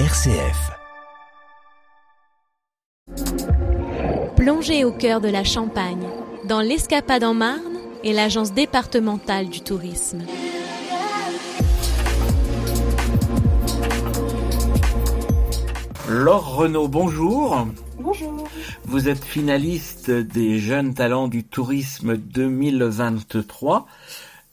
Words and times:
RCF. 0.00 0.72
Plongez 4.34 4.84
au 4.84 4.90
cœur 4.90 5.20
de 5.20 5.28
la 5.28 5.44
Champagne, 5.44 6.08
dans 6.48 6.60
l'Escapade 6.60 7.22
en 7.22 7.32
Marne 7.32 7.78
et 8.02 8.12
l'Agence 8.12 8.52
départementale 8.52 9.48
du 9.48 9.60
tourisme. 9.60 10.24
Laure 16.08 16.56
Renaud, 16.56 16.88
bonjour. 16.88 17.64
Bonjour. 18.00 18.48
Vous 18.86 19.08
êtes 19.08 19.24
finaliste 19.24 20.10
des 20.10 20.58
Jeunes 20.58 20.94
Talents 20.94 21.28
du 21.28 21.44
Tourisme 21.44 22.16
2023 22.16 23.86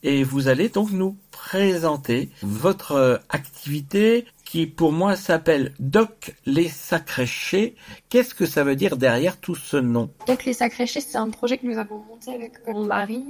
et 0.03 0.23
vous 0.23 0.47
allez 0.47 0.69
donc 0.69 0.91
nous 0.91 1.17
présenter 1.31 2.29
votre 2.41 3.21
activité 3.29 4.25
qui 4.45 4.67
pour 4.67 4.91
moi 4.91 5.15
s'appelle 5.15 5.73
Doc 5.79 6.35
les 6.45 6.67
Sacréchés. 6.67 7.75
Qu'est-ce 8.09 8.35
que 8.35 8.45
ça 8.45 8.63
veut 8.63 8.75
dire 8.75 8.97
derrière 8.97 9.39
tout 9.39 9.55
ce 9.55 9.77
nom? 9.77 10.09
Doc 10.27 10.45
les 10.45 10.53
Sacréchés, 10.53 11.01
c'est 11.01 11.17
un 11.17 11.29
projet 11.29 11.57
que 11.57 11.65
nous 11.65 11.77
avons 11.77 11.99
monté 11.99 12.33
avec 12.33 12.67
mon 12.67 12.85
mari, 12.85 13.23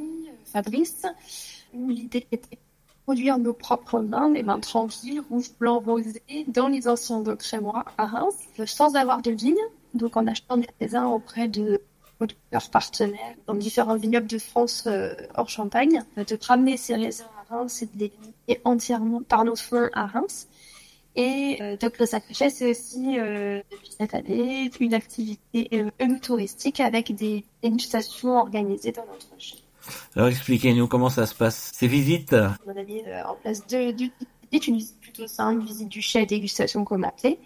Fabrice, 0.45 1.05
où 1.73 1.89
l'idée 1.89 2.25
était 2.31 2.57
produire 3.05 3.37
nos 3.37 3.53
propres 3.53 3.99
mains, 3.99 4.31
les 4.31 4.43
mains 4.43 4.59
tranquilles, 4.59 5.21
rouge, 5.29 5.51
blanc, 5.59 5.79
rosé, 5.79 6.23
dans 6.47 6.67
les 6.67 6.87
anciens 6.87 7.21
docks 7.21 7.39
crémois 7.39 7.85
à 7.97 8.05
Reims, 8.05 8.35
sans 8.65 8.95
avoir 8.95 9.21
de 9.21 9.31
vigne, 9.31 9.55
donc 9.93 10.17
en 10.17 10.25
achetant 10.27 10.57
des 10.57 10.69
raisins 10.79 11.05
auprès 11.05 11.47
de 11.47 11.81
leurs 12.51 12.69
partenaires 12.69 13.35
dans 13.47 13.53
différents 13.53 13.95
vignobles 13.95 14.27
de 14.27 14.37
France 14.37 14.85
euh, 14.87 15.13
hors 15.35 15.49
Champagne, 15.49 16.03
de 16.17 16.37
ramener 16.47 16.77
ces 16.77 16.95
raisins 16.95 17.25
à 17.39 17.55
Reims 17.55 17.81
et 17.81 17.85
de 17.85 17.91
les 17.99 18.11
limiter 18.21 18.61
entièrement 18.63 19.21
par 19.21 19.45
nos 19.45 19.55
soins 19.55 19.89
à 19.93 20.07
Reims. 20.07 20.47
Et 21.15 21.57
euh, 21.61 21.75
Doc 21.75 21.99
le 21.99 22.05
c'est 22.05 22.69
aussi 22.69 23.19
euh, 23.19 23.61
depuis 23.69 23.91
cette 23.99 24.13
année 24.13 24.71
une 24.79 24.93
activité 24.93 25.67
euh, 25.73 26.19
touristique 26.21 26.79
avec 26.79 27.13
des 27.13 27.43
dégustations 27.61 28.37
organisées 28.37 28.93
dans 28.93 29.05
notre 29.05 29.27
chef. 29.37 29.59
Alors 30.15 30.29
expliquez-nous 30.29 30.87
comment 30.87 31.09
ça 31.09 31.25
se 31.25 31.35
passe, 31.35 31.71
ces 31.73 31.87
visites 31.87 32.35
On 32.65 32.77
a 32.77 32.83
mis 32.83 33.01
euh, 33.05 33.23
en 33.25 33.35
place 33.35 33.65
deux, 33.67 33.91
deux 33.91 34.09
une 34.53 34.75
visite 34.75 34.99
plutôt 35.01 35.27
simple, 35.27 35.65
visite 35.65 35.89
du 35.89 36.01
chef 36.01 36.27
dégustation 36.27 36.83
comme 36.83 37.03
appelé, 37.03 37.39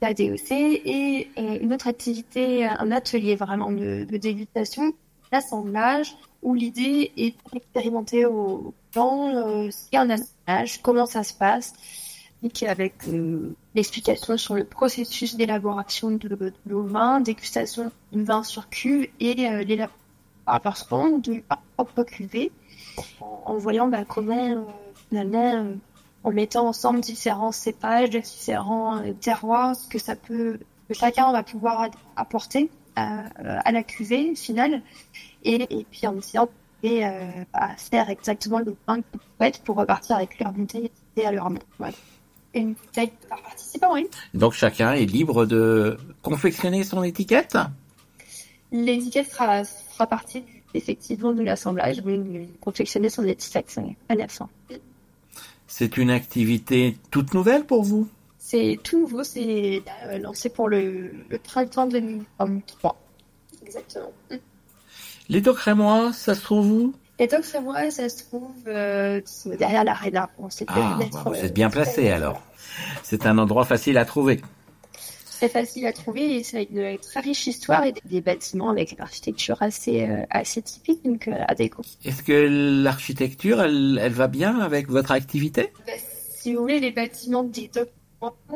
la 0.00 0.14
DEC, 0.14 0.50
et 0.52 1.28
euh, 1.38 1.58
une 1.60 1.72
autre 1.72 1.88
activité, 1.88 2.66
un 2.66 2.90
atelier 2.90 3.36
vraiment 3.36 3.70
de, 3.70 4.04
dégustation, 4.04 4.92
l'assemblage, 5.32 6.16
où 6.42 6.54
l'idée 6.54 7.12
est 7.16 7.34
d'expérimenter 7.52 8.24
au 8.24 8.74
plan 8.92 9.34
euh, 9.34 9.70
ce 9.70 9.90
qu'est 9.90 9.98
un 9.98 10.10
assemblage, 10.10 10.80
comment 10.82 11.06
ça 11.06 11.22
se 11.22 11.34
passe, 11.34 11.74
avec 12.66 12.94
euh, 13.08 13.54
l'explication 13.74 14.36
sur 14.36 14.54
le 14.54 14.64
processus 14.64 15.36
d'élaboration 15.36 16.10
de, 16.12 16.28
de 16.28 16.52
nos 16.66 16.82
vins, 16.82 17.20
dégustation 17.20 17.92
du 18.12 18.24
vin 18.24 18.42
sur 18.42 18.68
cuve 18.70 19.08
et 19.20 19.48
euh, 19.48 19.62
l'élaboration 19.62 21.18
de 21.18 21.34
leur 21.34 21.58
propre 21.76 22.02
cuvée, 22.04 22.50
en 23.20 23.56
voyant 23.56 23.88
bah, 23.88 24.04
comment 24.06 24.52
euh, 24.52 24.62
finalement, 25.08 25.54
euh, 25.54 25.74
en 26.24 26.32
mettant 26.32 26.68
ensemble 26.68 27.00
différents 27.00 27.52
cépages, 27.52 28.10
différents 28.10 28.98
euh, 28.98 29.12
terroirs, 29.12 29.74
ce 29.74 29.88
que 29.88 29.98
ça 29.98 30.16
peut, 30.16 30.58
que 30.88 30.94
chacun 30.94 31.32
va 31.32 31.42
pouvoir 31.42 31.88
apporter 32.16 32.70
à, 32.96 33.24
à 33.64 33.72
la 33.72 33.82
cuvée 33.82 34.34
finale, 34.34 34.82
et, 35.44 35.62
et 35.78 35.86
puis 35.90 36.06
en 36.06 36.16
essayant 36.18 36.48
et, 36.82 37.06
euh, 37.06 37.10
à 37.52 37.76
faire 37.76 38.10
exactement 38.10 38.58
le 38.58 38.76
vin 38.86 38.96
qu'ils 38.96 39.20
souhaitent 39.36 39.62
pour 39.64 39.76
repartir 39.76 40.16
avec 40.16 40.38
leur 40.40 40.52
bouteille 40.52 40.90
et 41.16 41.26
à 41.26 41.32
leur 41.32 41.50
main. 41.50 41.60
Voilà. 41.78 41.94
Et 42.52 42.60
une 42.60 42.72
bouteille 42.72 43.12
par 43.28 43.40
participant, 43.42 43.92
oui. 43.94 44.08
Donc 44.34 44.54
chacun 44.54 44.92
est 44.92 45.06
libre 45.06 45.46
de 45.46 45.96
confectionner 46.22 46.82
son 46.84 47.02
étiquette? 47.02 47.56
L'étiquette 48.72 49.28
fera, 49.28 49.64
fera 49.64 50.06
partie 50.06 50.42
effectivement 50.74 51.32
de 51.32 51.42
l'assemblage, 51.42 52.02
mais 52.04 52.48
confectionner 52.60 53.08
son 53.08 53.24
étiquette 53.24 53.78
à 54.08 54.14
la 54.14 54.28
fin. 54.28 54.48
C'est 55.80 55.96
une 55.96 56.10
activité 56.10 56.98
toute 57.10 57.32
nouvelle 57.32 57.64
pour 57.64 57.82
vous? 57.84 58.06
C'est 58.36 58.78
tout 58.84 59.00
nouveau, 59.00 59.24
c'est 59.24 59.82
euh, 60.04 60.18
lancé 60.18 60.50
pour 60.50 60.68
le, 60.68 61.10
le 61.30 61.38
printemps 61.38 61.86
2023. 61.86 63.00
Exactement. 63.64 64.12
Les 65.30 65.40
Docs 65.40 65.58
Rémois, 65.58 66.12
ça 66.12 66.34
se 66.34 66.42
trouve 66.42 66.70
où? 66.70 66.94
Donc, 67.18 67.44
c'est 67.44 67.62
moi, 67.62 67.90
ça 67.90 68.10
se 68.10 68.24
trouve 68.24 68.52
euh, 68.66 69.22
derrière 69.58 69.82
l'arena. 69.82 70.28
Ah, 70.66 70.98
bah, 70.98 71.22
vous 71.24 71.36
êtes 71.36 71.54
bien 71.54 71.70
placé 71.70 72.10
alors. 72.10 72.42
C'est 73.02 73.24
un 73.24 73.38
endroit 73.38 73.64
facile 73.64 73.96
à 73.96 74.04
trouver. 74.04 74.42
Très 75.40 75.48
facile 75.48 75.86
à 75.86 75.92
trouver 75.92 76.36
et 76.36 76.42
c'est 76.42 76.64
une 76.64 76.98
très 76.98 77.20
riche 77.20 77.46
histoire 77.46 77.84
et 77.84 77.94
des 78.04 78.20
bâtiments 78.20 78.68
avec 78.68 78.92
une 78.92 79.00
architecture 79.00 79.56
assez, 79.60 80.02
euh, 80.02 80.24
assez 80.28 80.60
typique, 80.60 81.02
donc 81.02 81.28
euh, 81.28 81.34
à 81.48 81.54
déco. 81.54 81.82
Est-ce 82.04 82.22
que 82.22 82.82
l'architecture, 82.82 83.62
elle, 83.62 83.98
elle 84.02 84.12
va 84.12 84.28
bien 84.28 84.60
avec 84.60 84.88
votre 84.88 85.12
activité? 85.12 85.72
Bah, 85.86 85.92
si 85.96 86.54
vous 86.54 86.60
voulez, 86.60 86.78
les 86.78 86.90
bâtiments 86.90 87.42
des 87.42 87.68
docks, 87.68 87.88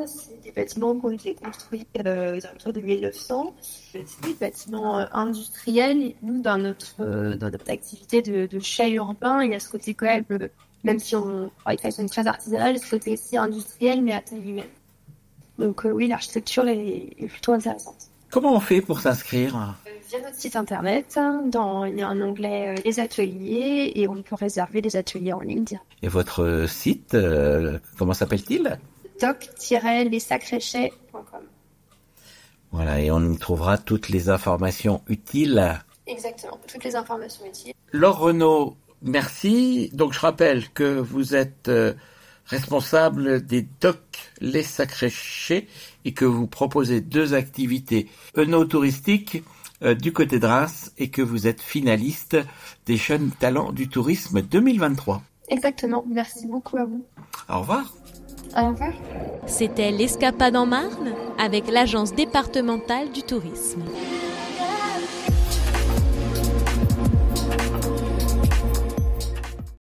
c'est 0.06 0.42
des 0.42 0.52
bâtiments 0.52 0.98
qui 0.98 1.06
ont 1.06 1.10
été 1.10 1.34
construits 1.34 1.86
euh, 2.04 2.38
aux 2.38 2.46
alentours 2.46 2.72
de 2.72 2.80
1900. 2.80 3.54
C'est 3.60 4.04
des 4.22 4.34
bâtiments 4.34 4.98
euh, 4.98 5.06
industriels. 5.12 6.02
Et 6.02 6.16
nous, 6.22 6.42
dans 6.42 6.58
notre, 6.58 7.00
euh, 7.00 7.36
dans 7.36 7.50
notre 7.50 7.70
activité 7.70 8.20
de, 8.20 8.46
de 8.46 8.60
chat 8.60 8.88
urbain, 8.88 9.42
il 9.42 9.52
y 9.52 9.54
a 9.54 9.60
ce 9.60 9.70
côté 9.70 9.94
quand 9.94 10.06
même, 10.06 10.24
même 10.82 10.98
si 10.98 11.16
on 11.16 11.50
travaille 11.58 11.76
de 11.76 11.82
façon 11.82 12.06
très 12.06 12.26
artisanale, 12.26 12.78
ce 12.78 12.90
côté 12.90 13.12
aussi 13.12 13.36
industriel, 13.36 14.02
mais 14.02 14.12
à 14.12 14.20
taille 14.20 14.50
humaine. 14.50 14.64
Donc 15.58 15.86
euh, 15.86 15.90
oui, 15.90 16.08
l'architecture 16.08 16.66
est, 16.68 17.08
est 17.18 17.28
plutôt 17.28 17.52
intéressante. 17.52 18.10
Comment 18.30 18.54
on 18.54 18.60
fait 18.60 18.80
pour 18.80 19.00
s'inscrire? 19.00 19.76
Via 20.08 20.20
notre 20.20 20.34
site 20.34 20.56
internet, 20.56 21.18
dans, 21.46 21.84
il 21.84 21.98
y 21.98 22.02
a 22.02 22.08
un 22.08 22.20
onglet 22.20 22.76
euh, 22.76 22.80
les 22.84 22.98
ateliers 22.98 23.92
et 23.94 24.08
on 24.08 24.20
peut 24.22 24.34
réserver 24.34 24.80
les 24.80 24.96
ateliers 24.96 25.32
en 25.32 25.38
ligne. 25.40 25.78
Et 26.02 26.08
votre 26.08 26.66
site, 26.68 27.14
euh, 27.14 27.78
comment 27.96 28.12
s'appelle-t-il? 28.12 28.76
doc-lessacréchets.com. 29.20 31.42
Voilà, 32.72 33.00
et 33.00 33.12
on 33.12 33.32
y 33.32 33.38
trouvera 33.38 33.78
toutes 33.78 34.08
les 34.08 34.28
informations 34.28 35.00
utiles. 35.08 35.80
Exactement, 36.08 36.58
toutes 36.66 36.82
les 36.82 36.96
informations 36.96 37.46
utiles. 37.46 37.74
Laure 37.92 38.18
Renaud, 38.18 38.76
merci. 39.02 39.90
Donc 39.92 40.12
je 40.12 40.18
rappelle 40.18 40.68
que 40.70 40.98
vous 40.98 41.36
êtes 41.36 41.68
euh, 41.68 41.94
responsable 42.46 43.44
des 43.44 43.66
docks 43.80 44.32
Les 44.40 44.62
Sacréchés 44.62 45.68
et 46.04 46.12
que 46.12 46.24
vous 46.24 46.46
proposez 46.46 47.00
deux 47.00 47.34
activités 47.34 48.08
œnotouristiques 48.36 49.42
euh, 49.82 49.94
du 49.94 50.12
côté 50.12 50.38
de 50.38 50.46
Reims 50.46 50.92
et 50.98 51.10
que 51.10 51.22
vous 51.22 51.46
êtes 51.46 51.60
finaliste 51.60 52.36
des 52.86 52.96
Jeunes 52.96 53.30
Talents 53.38 53.72
du 53.72 53.88
Tourisme 53.88 54.40
2023. 54.42 55.22
Exactement, 55.48 56.04
merci 56.08 56.46
beaucoup 56.46 56.76
à 56.76 56.84
vous. 56.84 57.04
Au 57.48 57.60
revoir. 57.60 57.92
Au 58.56 58.68
revoir. 58.68 58.92
C'était 59.46 59.90
l'Escapade 59.90 60.56
en 60.56 60.66
Marne 60.66 61.12
avec 61.38 61.70
l'Agence 61.70 62.14
départementale 62.14 63.10
du 63.12 63.22
tourisme. 63.22 63.82